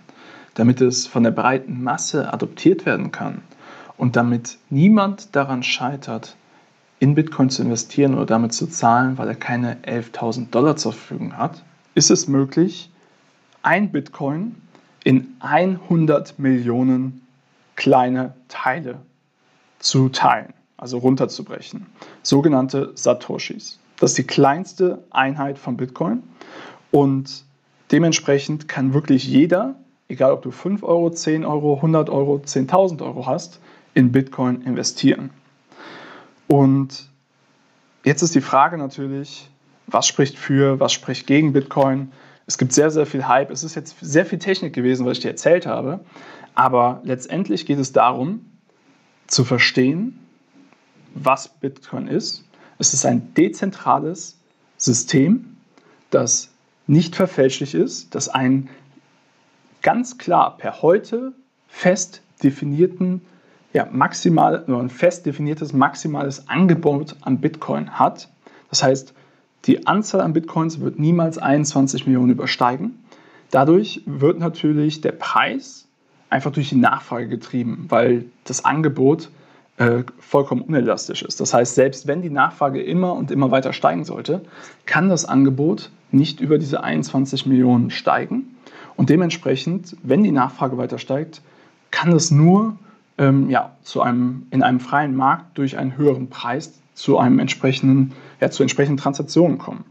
damit 0.54 0.82
es 0.82 1.08
von 1.08 1.24
der 1.24 1.32
breiten 1.32 1.82
Masse 1.82 2.32
adoptiert 2.32 2.86
werden 2.86 3.12
kann 3.12 3.42
und 3.98 4.16
damit 4.16 4.58
niemand 4.70 5.36
daran 5.36 5.64
scheitert, 5.64 6.36
in 7.00 7.16
Bitcoin 7.16 7.50
zu 7.50 7.62
investieren 7.62 8.14
oder 8.16 8.26
damit 8.26 8.54
zu 8.54 8.68
zahlen, 8.68 9.18
weil 9.18 9.28
er 9.28 9.36
keine 9.36 9.78
11.000 9.84 10.50
Dollar 10.50 10.76
zur 10.76 10.94
Verfügung 10.94 11.38
hat, 11.38 11.64
ist 11.94 12.12
es 12.12 12.28
möglich, 12.28 12.92
ein 13.66 13.92
Bitcoin 13.92 14.56
in 15.04 15.36
100 15.40 16.38
Millionen 16.38 17.26
kleine 17.76 18.36
Teile 18.48 19.00
zu 19.80 20.10
teilen, 20.10 20.54
also 20.78 21.00
runterzubrechen. 21.00 21.88
Sogenannte 22.22 22.92
Satoshis. 22.96 23.80
Das 23.98 24.12
ist 24.12 24.18
die 24.20 24.28
kleinste 24.28 25.04
Einheit 25.10 25.58
von 25.58 25.78
Bitcoin 25.78 26.22
und 26.92 27.44
dementsprechend 27.92 28.68
kann 28.68 28.94
wirklich 28.94 29.26
jeder, 29.26 29.76
egal 30.10 30.32
ob 30.32 30.44
du 30.44 30.52
5 30.52 30.84
Euro, 30.84 31.10
10 31.10 31.44
Euro, 31.44 31.76
100 31.78 32.10
Euro, 32.10 32.42
10.000 32.46 33.02
Euro 33.02 33.26
hast, 33.26 33.60
in 33.96 34.12
Bitcoin 34.12 34.62
investieren. 34.62 35.32
Und 36.48 37.10
jetzt 38.04 38.22
ist 38.22 38.36
die 38.36 38.42
Frage 38.42 38.78
natürlich, 38.78 39.50
was 39.88 40.06
spricht 40.06 40.38
für, 40.38 40.80
was 40.80 40.94
spricht 40.94 41.26
gegen 41.26 41.54
Bitcoin? 41.54 42.12
Es 42.48 42.58
gibt 42.58 42.74
sehr, 42.74 42.92
sehr 42.92 43.06
viel 43.06 43.28
Hype. 43.28 43.50
Es 43.52 43.64
ist 43.64 43.76
jetzt 43.76 43.96
sehr 44.02 44.26
viel 44.26 44.40
Technik 44.40 44.74
gewesen, 44.74 45.06
was 45.06 45.18
ich 45.18 45.24
dir 45.24 45.30
erzählt 45.30 45.66
habe. 45.66 46.02
Aber 46.54 47.02
letztendlich 47.04 47.66
geht 47.66 47.80
es 47.80 47.92
darum, 47.92 48.46
zu 49.28 49.44
verstehen, 49.44 50.20
was 51.16 51.48
Bitcoin 51.48 52.08
ist. 52.08 52.44
Es 52.78 52.94
ist 52.94 53.06
ein 53.06 53.34
dezentrales 53.34 54.38
System, 54.78 55.58
das 56.12 56.52
nicht 56.88 57.16
verfälschlich 57.16 57.74
ist, 57.74 58.14
das 58.14 58.30
einen 58.30 58.70
ganz 59.82 60.18
klar 60.18 60.58
per 60.58 60.82
heute 60.82 61.34
fest 61.68 62.22
definierten, 62.44 63.22
ja, 63.74 63.88
maximal, 63.92 64.64
ein 64.68 64.90
fest 64.90 65.26
definiertes 65.26 65.74
maximales 65.74 66.48
Angebot 66.48 67.16
an 67.22 67.40
Bitcoin 67.40 67.98
hat. 67.98 68.30
Das 68.70 68.84
heißt, 68.84 69.14
die 69.66 69.88
Anzahl 69.88 70.22
an 70.22 70.34
Bitcoins 70.34 70.80
wird 70.80 71.00
niemals 71.00 71.38
21 71.38 72.06
Millionen 72.06 72.32
übersteigen. 72.32 73.00
Dadurch 73.52 74.02
wird 74.06 74.40
natürlich 74.40 75.02
der 75.02 75.14
Preis 75.14 75.88
einfach 76.30 76.52
durch 76.52 76.70
die 76.70 76.76
Nachfrage 76.76 77.28
getrieben, 77.28 77.86
weil 77.90 78.26
das 78.44 78.66
Angebot 78.66 79.30
äh, 79.78 80.04
vollkommen 80.20 80.62
unelastisch 80.62 81.24
ist. 81.24 81.40
Das 81.42 81.54
heißt, 81.54 81.76
selbst 81.76 82.08
wenn 82.08 82.22
die 82.22 82.30
Nachfrage 82.30 82.82
immer 82.82 83.14
und 83.14 83.32
immer 83.32 83.52
weiter 83.52 83.74
steigen 83.74 84.06
sollte, 84.06 84.42
kann 84.86 85.10
das 85.10 85.26
Angebot 85.26 85.92
nicht 86.12 86.40
über 86.40 86.58
diese 86.58 86.84
21 86.84 87.46
Millionen 87.46 87.90
steigen. 87.90 88.56
Und 88.96 89.10
dementsprechend, 89.10 89.98
wenn 90.04 90.24
die 90.24 90.32
Nachfrage 90.32 90.78
weiter 90.78 90.98
steigt, 90.98 91.42
kann 91.92 92.12
es 92.12 92.32
nur 92.32 92.78
ähm, 93.18 93.50
ja, 93.50 93.76
zu 93.84 94.02
einem, 94.02 94.48
in 94.52 94.64
einem 94.64 94.80
freien 94.80 95.16
Markt 95.16 95.58
durch 95.58 95.78
einen 95.78 95.98
höheren 95.98 96.30
Preis 96.30 96.74
zu 96.94 97.18
einem 97.18 97.40
entsprechenden, 97.40 98.14
ja, 98.42 98.50
zu 98.50 98.64
entsprechenden 98.64 98.98
Transaktionen 98.98 99.58
kommen. 99.58 99.86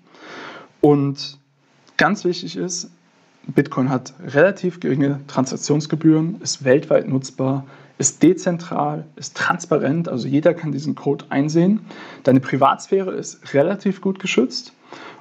Und 0.81 1.39
ganz 1.97 2.25
wichtig 2.25 2.57
ist, 2.57 2.91
Bitcoin 3.47 3.91
hat 3.91 4.15
relativ 4.25 4.81
geringe 4.81 5.21
Transaktionsgebühren, 5.27 6.41
ist 6.41 6.65
weltweit 6.65 7.09
nutzbar, 7.09 7.65
ist 7.99 8.23
dezentral, 8.23 9.05
ist 9.17 9.37
transparent, 9.37 10.09
also 10.09 10.27
jeder 10.27 10.55
kann 10.55 10.73
diesen 10.73 10.95
Code 10.95 11.27
einsehen. 11.29 11.81
Deine 12.25 12.41
Privatsphäre 12.41 13.13
ist 13.13 13.55
relativ 13.55 14.01
gut 14.01 14.19
geschützt 14.19 14.73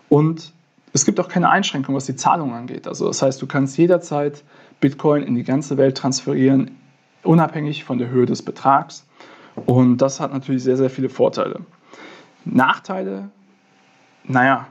und 0.10 0.54
es 0.94 1.06
gibt 1.06 1.20
auch 1.20 1.28
keine 1.28 1.50
Einschränkung, 1.50 1.96
was 1.96 2.06
die 2.06 2.16
Zahlung 2.16 2.54
angeht. 2.54 2.88
Also 2.88 3.08
das 3.08 3.22
heißt, 3.22 3.42
du 3.42 3.48
kannst 3.48 3.78
jederzeit 3.78 4.44
Bitcoin 4.80 5.24
in 5.24 5.36
die 5.36 5.44
ganze 5.44 5.78
Welt 5.78 5.98
transferieren, 5.98 6.72
unabhängig 7.24 7.84
von 7.84 7.98
der 7.98 8.10
Höhe 8.10 8.26
des 8.26 8.42
Betrags. 8.42 9.06
Und 9.66 9.98
das 9.98 10.20
hat 10.20 10.34
natürlich 10.34 10.64
sehr, 10.64 10.78
sehr 10.78 10.90
viele 10.90 11.10
Vorteile. 11.10 11.62
Nachteile, 12.46 13.30
naja, 14.24 14.68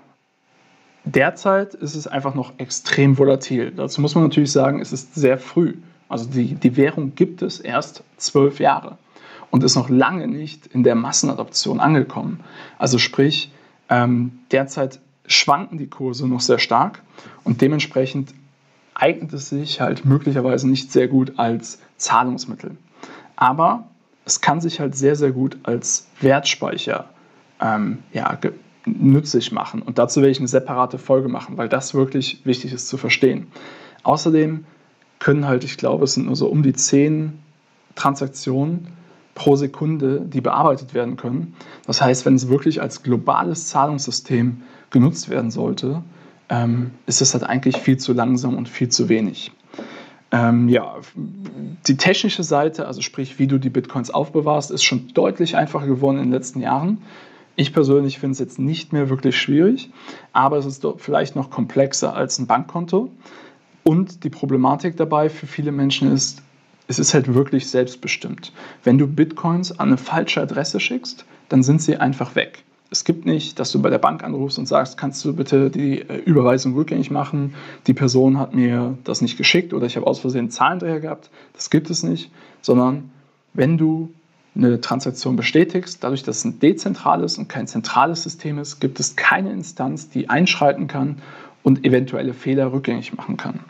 derzeit 1.04 1.74
ist 1.74 1.94
es 1.94 2.06
einfach 2.06 2.34
noch 2.34 2.52
extrem 2.58 3.18
volatil. 3.18 3.70
Dazu 3.70 4.00
muss 4.00 4.14
man 4.14 4.24
natürlich 4.24 4.52
sagen, 4.52 4.80
es 4.80 4.92
ist 4.92 5.14
sehr 5.14 5.38
früh. 5.38 5.74
Also 6.08 6.28
die, 6.28 6.54
die 6.54 6.76
Währung 6.76 7.14
gibt 7.14 7.42
es 7.42 7.60
erst 7.60 8.04
zwölf 8.16 8.60
Jahre. 8.60 8.98
und 9.52 9.62
ist 9.62 9.76
noch 9.76 9.90
lange 9.90 10.26
nicht 10.26 10.66
in 10.66 10.82
der 10.82 10.94
Massenadoption 10.94 11.78
angekommen. 11.78 12.40
Also 12.78 12.98
sprich, 12.98 13.52
ähm, 13.90 14.40
derzeit 14.50 14.98
schwanken 15.26 15.78
die 15.78 15.88
Kurse 15.88 16.26
noch 16.26 16.40
sehr 16.40 16.58
stark 16.58 17.02
und 17.44 17.60
dementsprechend 17.60 18.34
eignet 18.94 19.32
es 19.32 19.48
sich 19.48 19.80
halt 19.80 20.04
möglicherweise 20.04 20.68
nicht 20.68 20.92
sehr 20.92 21.08
gut 21.08 21.38
als 21.38 21.80
Zahlungsmittel. 21.96 22.76
Aber 23.36 23.88
es 24.24 24.40
kann 24.40 24.60
sich 24.60 24.80
halt 24.80 24.94
sehr, 24.94 25.16
sehr 25.16 25.32
gut 25.32 25.58
als 25.62 26.08
Wertspeicher 26.20 27.06
ähm, 27.60 27.98
ja, 28.12 28.38
nützlich 28.86 29.52
machen. 29.52 29.82
Und 29.82 29.98
dazu 29.98 30.20
werde 30.20 30.30
ich 30.30 30.38
eine 30.38 30.48
separate 30.48 30.98
Folge 30.98 31.28
machen, 31.28 31.56
weil 31.56 31.68
das 31.68 31.94
wirklich 31.94 32.44
wichtig 32.44 32.72
ist 32.72 32.88
zu 32.88 32.96
verstehen. 32.96 33.46
Außerdem 34.02 34.64
können 35.18 35.46
halt, 35.46 35.64
ich 35.64 35.76
glaube, 35.76 36.04
es 36.04 36.14
sind 36.14 36.26
nur 36.26 36.36
so 36.36 36.48
um 36.48 36.62
die 36.62 36.72
zehn 36.72 37.38
Transaktionen 37.94 38.88
pro 39.34 39.56
Sekunde, 39.56 40.20
die 40.20 40.40
bearbeitet 40.40 40.94
werden 40.94 41.16
können. 41.16 41.54
Das 41.86 42.02
heißt, 42.02 42.26
wenn 42.26 42.34
es 42.34 42.48
wirklich 42.48 42.82
als 42.82 43.02
globales 43.02 43.68
Zahlungssystem 43.68 44.62
genutzt 44.90 45.28
werden 45.30 45.50
sollte, 45.50 46.02
ähm, 46.52 46.90
ist 47.06 47.22
es 47.22 47.32
halt 47.32 47.44
eigentlich 47.44 47.78
viel 47.78 47.96
zu 47.96 48.12
langsam 48.12 48.56
und 48.56 48.68
viel 48.68 48.90
zu 48.90 49.08
wenig. 49.08 49.52
Ähm, 50.30 50.68
ja, 50.68 50.96
die 51.86 51.96
technische 51.96 52.42
Seite, 52.42 52.86
also 52.86 53.00
sprich, 53.00 53.38
wie 53.38 53.46
du 53.46 53.58
die 53.58 53.70
Bitcoins 53.70 54.10
aufbewahrst, 54.10 54.70
ist 54.70 54.84
schon 54.84 55.08
deutlich 55.14 55.56
einfacher 55.56 55.86
geworden 55.86 56.18
in 56.18 56.24
den 56.24 56.32
letzten 56.32 56.60
Jahren. 56.60 56.98
Ich 57.56 57.72
persönlich 57.72 58.18
finde 58.18 58.32
es 58.32 58.38
jetzt 58.38 58.58
nicht 58.58 58.92
mehr 58.92 59.08
wirklich 59.08 59.36
schwierig, 59.36 59.90
aber 60.32 60.58
es 60.58 60.66
ist 60.66 60.86
vielleicht 60.98 61.36
noch 61.36 61.50
komplexer 61.50 62.14
als 62.14 62.38
ein 62.38 62.46
Bankkonto. 62.46 63.10
Und 63.82 64.24
die 64.24 64.30
Problematik 64.30 64.96
dabei 64.96 65.28
für 65.28 65.46
viele 65.46 65.72
Menschen 65.72 66.12
ist, 66.12 66.42
es 66.86 66.98
ist 66.98 67.14
halt 67.14 67.32
wirklich 67.34 67.68
selbstbestimmt. 67.68 68.52
Wenn 68.84 68.98
du 68.98 69.06
Bitcoins 69.06 69.78
an 69.78 69.88
eine 69.88 69.96
falsche 69.96 70.40
Adresse 70.42 70.80
schickst, 70.80 71.24
dann 71.48 71.62
sind 71.62 71.80
sie 71.80 71.96
einfach 71.96 72.34
weg. 72.34 72.64
Es 72.92 73.04
gibt 73.04 73.24
nicht, 73.24 73.58
dass 73.58 73.72
du 73.72 73.80
bei 73.80 73.88
der 73.88 73.98
Bank 73.98 74.22
anrufst 74.22 74.58
und 74.58 74.66
sagst, 74.66 74.98
kannst 74.98 75.24
du 75.24 75.34
bitte 75.34 75.70
die 75.70 76.02
äh, 76.02 76.18
Überweisung 76.18 76.74
rückgängig 76.74 77.10
machen? 77.10 77.54
Die 77.86 77.94
Person 77.94 78.38
hat 78.38 78.54
mir 78.54 78.98
das 79.04 79.22
nicht 79.22 79.38
geschickt 79.38 79.72
oder 79.72 79.86
ich 79.86 79.96
habe 79.96 80.06
aus 80.06 80.20
Versehen 80.20 80.50
Zahlendreher 80.50 81.00
gehabt. 81.00 81.30
Das 81.54 81.70
gibt 81.70 81.88
es 81.88 82.02
nicht, 82.02 82.30
sondern 82.60 83.10
wenn 83.54 83.78
du 83.78 84.12
eine 84.54 84.80
Transaktion 84.82 85.36
bestätigst, 85.36 86.04
dadurch, 86.04 86.22
dass 86.22 86.38
es 86.38 86.44
ein 86.44 86.60
dezentrales 86.60 87.38
und 87.38 87.48
kein 87.48 87.66
zentrales 87.66 88.22
System 88.22 88.58
ist, 88.58 88.78
gibt 88.78 89.00
es 89.00 89.16
keine 89.16 89.50
Instanz, 89.50 90.10
die 90.10 90.28
einschreiten 90.28 90.86
kann 90.86 91.22
und 91.62 91.86
eventuelle 91.86 92.34
Fehler 92.34 92.72
rückgängig 92.72 93.16
machen 93.16 93.38
kann. 93.38 93.60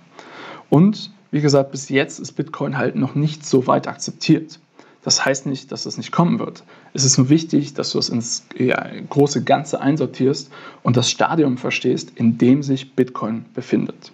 Und 0.68 1.12
wie 1.30 1.40
gesagt, 1.40 1.70
bis 1.70 1.88
jetzt 1.88 2.18
ist 2.18 2.32
Bitcoin 2.32 2.76
halt 2.76 2.96
noch 2.96 3.14
nicht 3.14 3.46
so 3.46 3.68
weit 3.68 3.86
akzeptiert. 3.86 4.58
Das 5.02 5.24
heißt 5.24 5.46
nicht, 5.46 5.72
dass 5.72 5.84
es 5.84 5.96
nicht 5.96 6.12
kommen 6.12 6.38
wird. 6.38 6.62
Es 6.94 7.04
ist 7.04 7.18
nur 7.18 7.28
wichtig, 7.28 7.74
dass 7.74 7.90
du 7.90 7.98
es 7.98 8.08
ins 8.08 8.46
ja, 8.56 8.86
große 9.08 9.42
Ganze 9.42 9.80
einsortierst 9.80 10.50
und 10.82 10.96
das 10.96 11.10
Stadium 11.10 11.58
verstehst, 11.58 12.12
in 12.14 12.38
dem 12.38 12.62
sich 12.62 12.94
Bitcoin 12.94 13.44
befindet. 13.54 14.12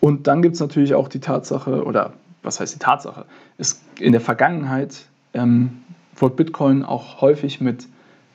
Und 0.00 0.26
dann 0.26 0.42
gibt 0.42 0.54
es 0.54 0.60
natürlich 0.60 0.94
auch 0.94 1.08
die 1.08 1.20
Tatsache, 1.20 1.84
oder 1.84 2.14
was 2.42 2.60
heißt 2.60 2.74
die 2.74 2.78
Tatsache? 2.78 3.26
Es, 3.58 3.82
in 3.98 4.12
der 4.12 4.20
Vergangenheit 4.20 5.06
ähm, 5.34 5.82
wurde 6.16 6.36
Bitcoin 6.36 6.84
auch 6.84 7.20
häufig 7.20 7.60
mit 7.60 7.86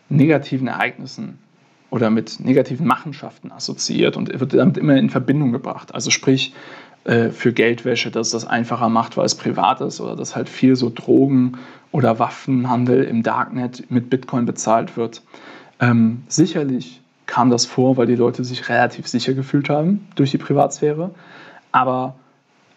negativen 0.10 0.67
Ereignissen 0.67 1.39
oder 1.89 2.10
mit 2.10 2.39
negativen 2.39 2.86
Machenschaften 2.86 3.51
assoziiert 3.51 4.15
und 4.15 4.39
wird 4.39 4.53
damit 4.53 4.77
immer 4.77 4.96
in 4.96 5.10
Verbindung 5.10 5.51
gebracht. 5.51 5.93
Also 5.93 6.12
sprich, 6.12 6.53
äh, 7.05 7.29
für 7.29 7.53
Geldwäsche, 7.53 8.11
dass 8.11 8.31
das 8.31 8.45
einfacher 8.45 8.89
macht, 8.89 9.17
weil 9.17 9.25
es 9.25 9.35
privat 9.35 9.81
ist 9.81 10.01
oder 10.01 10.15
dass 10.15 10.35
halt 10.35 10.49
viel 10.49 10.75
so 10.75 10.91
Drogen 10.93 11.57
oder 11.91 12.19
Waffenhandel 12.19 13.03
im 13.03 13.23
Darknet 13.23 13.89
mit 13.89 14.09
Bitcoin 14.09 14.45
bezahlt 14.45 14.97
wird. 14.97 15.21
Ähm, 15.79 16.23
sicherlich 16.27 17.01
kam 17.25 17.49
das 17.49 17.65
vor, 17.65 17.97
weil 17.97 18.07
die 18.07 18.15
Leute 18.15 18.43
sich 18.43 18.69
relativ 18.69 19.07
sicher 19.07 19.33
gefühlt 19.33 19.69
haben 19.69 20.07
durch 20.15 20.31
die 20.31 20.37
Privatsphäre. 20.37 21.11
Aber 21.71 22.15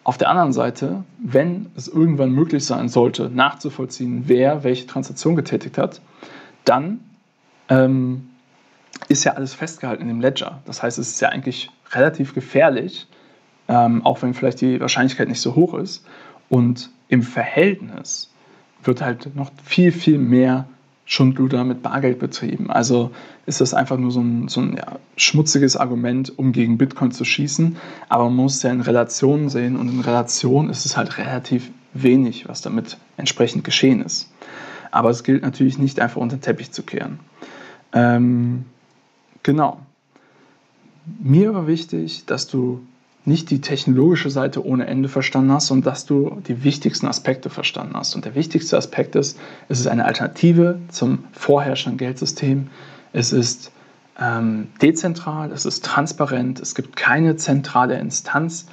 auf 0.03 0.17
der 0.17 0.29
anderen 0.29 0.53
Seite, 0.53 1.03
wenn 1.17 1.67
es 1.75 1.87
irgendwann 1.87 2.31
möglich 2.31 2.65
sein 2.65 2.89
sollte, 2.89 3.29
nachzuvollziehen, 3.29 4.23
wer 4.27 4.63
welche 4.63 4.85
Transaktion 4.85 5.35
getätigt 5.35 5.77
hat, 5.77 6.01
dann 6.65 6.99
ähm, 7.69 8.29
ist 9.07 9.23
ja 9.23 9.33
alles 9.33 9.53
festgehalten 9.53 10.03
in 10.03 10.07
dem 10.09 10.21
Ledger. 10.21 10.61
Das 10.65 10.83
heißt, 10.83 10.99
es 10.99 11.09
ist 11.09 11.21
ja 11.21 11.29
eigentlich 11.29 11.71
relativ 11.91 12.33
gefährlich, 12.33 13.07
ähm, 13.67 14.05
auch 14.05 14.21
wenn 14.21 14.33
vielleicht 14.33 14.61
die 14.61 14.79
Wahrscheinlichkeit 14.79 15.27
nicht 15.27 15.41
so 15.41 15.55
hoch 15.55 15.73
ist. 15.75 16.05
Und 16.49 16.89
im 17.07 17.23
Verhältnis 17.23 18.29
wird 18.83 19.01
halt 19.01 19.35
noch 19.35 19.51
viel, 19.63 19.91
viel 19.91 20.17
mehr 20.17 20.67
Schundluder 21.05 21.63
mit 21.63 21.81
Bargeld 21.81 22.19
betrieben. 22.19 22.71
Also 22.71 23.11
ist 23.45 23.61
das 23.61 23.73
einfach 23.73 23.97
nur 23.97 24.11
so 24.11 24.21
ein, 24.21 24.47
so 24.47 24.61
ein 24.61 24.77
ja, 24.77 24.97
schmutziges 25.17 25.75
Argument, 25.75 26.37
um 26.37 26.53
gegen 26.53 26.77
Bitcoin 26.77 27.11
zu 27.11 27.25
schießen. 27.25 27.77
Aber 28.09 28.25
man 28.25 28.35
muss 28.35 28.55
es 28.55 28.63
ja 28.63 28.71
in 28.71 28.81
Relation 28.81 29.49
sehen 29.49 29.75
und 29.75 29.89
in 29.89 29.99
Relation 29.99 30.69
ist 30.69 30.85
es 30.85 30.95
halt 30.95 31.17
relativ 31.17 31.71
wenig, 31.93 32.47
was 32.47 32.61
damit 32.61 32.97
entsprechend 33.17 33.63
geschehen 33.63 34.01
ist. 34.01 34.31
Aber 34.91 35.09
es 35.09 35.23
gilt 35.23 35.43
natürlich 35.43 35.77
nicht 35.77 35.99
einfach 35.99 36.21
unter 36.21 36.37
den 36.37 36.41
Teppich 36.41 36.71
zu 36.71 36.83
kehren. 36.83 37.19
Ähm, 37.91 38.65
genau. 39.43 39.79
Mir 41.19 41.53
war 41.53 41.67
wichtig, 41.67 42.25
dass 42.25 42.47
du 42.47 42.81
nicht 43.25 43.49
die 43.49 43.61
technologische 43.61 44.29
Seite 44.29 44.65
ohne 44.65 44.85
Ende 44.87 45.07
verstanden 45.07 45.51
hast, 45.51 45.67
sondern 45.67 45.91
dass 45.91 46.05
du 46.05 46.41
die 46.47 46.63
wichtigsten 46.63 47.07
Aspekte 47.07 47.49
verstanden 47.49 47.95
hast. 47.95 48.15
Und 48.15 48.25
der 48.25 48.35
wichtigste 48.35 48.77
Aspekt 48.77 49.15
ist, 49.15 49.39
es 49.69 49.79
ist 49.79 49.87
eine 49.87 50.05
Alternative 50.05 50.79
zum 50.89 51.25
vorherrschenden 51.31 51.97
Geldsystem. 51.97 52.67
Es 53.13 53.31
ist 53.31 53.71
ähm, 54.19 54.67
dezentral, 54.81 55.51
es 55.51 55.65
ist 55.65 55.85
transparent, 55.85 56.59
es 56.59 56.75
gibt 56.75 56.95
keine 56.95 57.37
zentrale 57.37 57.97
Instanz 57.97 58.67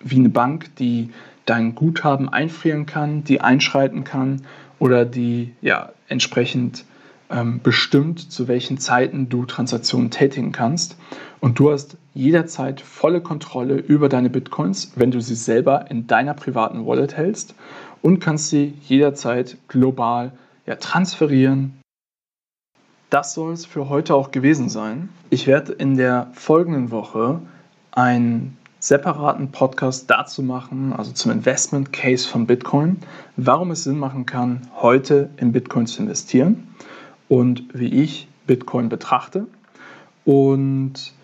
wie 0.00 0.16
eine 0.16 0.30
Bank, 0.30 0.74
die 0.76 1.10
dein 1.46 1.74
Guthaben 1.74 2.28
einfrieren 2.28 2.86
kann, 2.86 3.24
die 3.24 3.40
einschreiten 3.40 4.04
kann 4.04 4.42
oder 4.78 5.04
die 5.04 5.54
ja, 5.60 5.92
entsprechend 6.08 6.84
ähm, 7.32 7.60
bestimmt, 7.62 8.30
zu 8.30 8.46
welchen 8.46 8.78
Zeiten 8.78 9.28
du 9.28 9.46
Transaktionen 9.46 10.10
tätigen 10.10 10.52
kannst. 10.52 10.96
Und 11.40 11.58
du 11.58 11.72
hast 11.72 11.96
jederzeit 12.14 12.80
volle 12.80 13.20
Kontrolle 13.20 13.76
über 13.76 14.08
deine 14.08 14.30
Bitcoins, 14.30 14.92
wenn 14.96 15.10
du 15.10 15.20
sie 15.20 15.34
selber 15.34 15.90
in 15.90 16.06
deiner 16.06 16.34
privaten 16.34 16.86
Wallet 16.86 17.16
hältst 17.16 17.54
und 18.02 18.20
kannst 18.20 18.50
sie 18.50 18.74
jederzeit 18.86 19.56
global 19.68 20.32
ja, 20.66 20.76
transferieren. 20.76 21.80
Das 23.10 23.34
soll 23.34 23.52
es 23.52 23.66
für 23.66 23.88
heute 23.88 24.14
auch 24.14 24.30
gewesen 24.30 24.68
sein. 24.68 25.08
Ich 25.30 25.46
werde 25.46 25.72
in 25.72 25.96
der 25.96 26.28
folgenden 26.32 26.90
Woche 26.90 27.40
einen 27.90 28.56
separaten 28.78 29.52
Podcast 29.52 30.10
dazu 30.10 30.42
machen, 30.42 30.92
also 30.92 31.12
zum 31.12 31.30
Investment 31.30 31.92
Case 31.92 32.26
von 32.26 32.46
Bitcoin, 32.46 32.98
warum 33.36 33.70
es 33.70 33.84
Sinn 33.84 33.98
machen 33.98 34.26
kann, 34.26 34.68
heute 34.80 35.30
in 35.36 35.52
Bitcoin 35.52 35.86
zu 35.86 36.02
investieren 36.02 36.68
und 37.32 37.64
wie 37.72 38.02
ich 38.02 38.28
Bitcoin 38.46 38.90
betrachte. 38.90 39.46
Und 40.26 41.14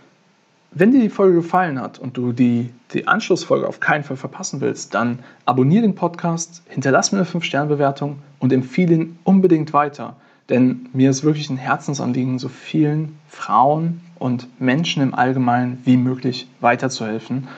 wenn 0.70 0.90
dir 0.90 1.02
die 1.02 1.10
Folge 1.10 1.34
gefallen 1.36 1.78
hat 1.78 1.98
und 1.98 2.16
du 2.16 2.32
die, 2.32 2.70
die 2.94 3.06
Anschlussfolge 3.06 3.68
auf 3.68 3.78
keinen 3.78 4.04
Fall 4.04 4.16
verpassen 4.16 4.62
willst, 4.62 4.94
dann 4.94 5.18
abonniere 5.44 5.82
den 5.82 5.94
Podcast, 5.94 6.62
hinterlass 6.66 7.12
mir 7.12 7.18
eine 7.18 7.26
5-Sterne-Bewertung 7.26 8.20
und 8.38 8.54
empfehle 8.54 8.94
ihn 8.94 9.18
unbedingt 9.22 9.74
weiter. 9.74 10.16
Denn 10.48 10.88
mir 10.94 11.10
ist 11.10 11.24
wirklich 11.24 11.50
ein 11.50 11.58
Herzensanliegen, 11.58 12.38
so 12.38 12.48
vielen 12.48 13.18
Frauen 13.28 14.00
und 14.18 14.48
Menschen 14.58 15.02
im 15.02 15.14
Allgemeinen 15.14 15.78
wie 15.84 15.98
möglich 15.98 16.48
weiterzuhelfen. 16.62 17.48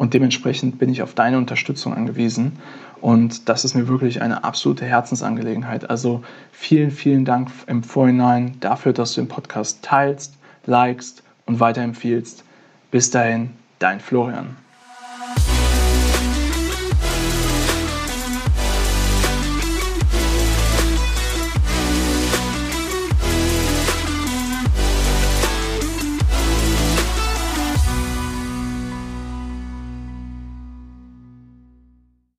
Und 0.00 0.14
dementsprechend 0.14 0.78
bin 0.78 0.88
ich 0.88 1.02
auf 1.02 1.12
deine 1.12 1.36
Unterstützung 1.36 1.92
angewiesen. 1.92 2.52
Und 3.02 3.50
das 3.50 3.66
ist 3.66 3.74
mir 3.74 3.86
wirklich 3.86 4.22
eine 4.22 4.44
absolute 4.44 4.86
Herzensangelegenheit. 4.86 5.90
Also 5.90 6.22
vielen, 6.52 6.90
vielen 6.90 7.26
Dank 7.26 7.50
im 7.66 7.82
Vorhinein 7.82 8.56
dafür, 8.60 8.94
dass 8.94 9.12
du 9.12 9.20
den 9.20 9.28
Podcast 9.28 9.82
teilst, 9.82 10.38
likest 10.64 11.22
und 11.44 11.60
weiterempfiehlst. 11.60 12.44
Bis 12.90 13.10
dahin, 13.10 13.50
dein 13.78 14.00
Florian. 14.00 14.56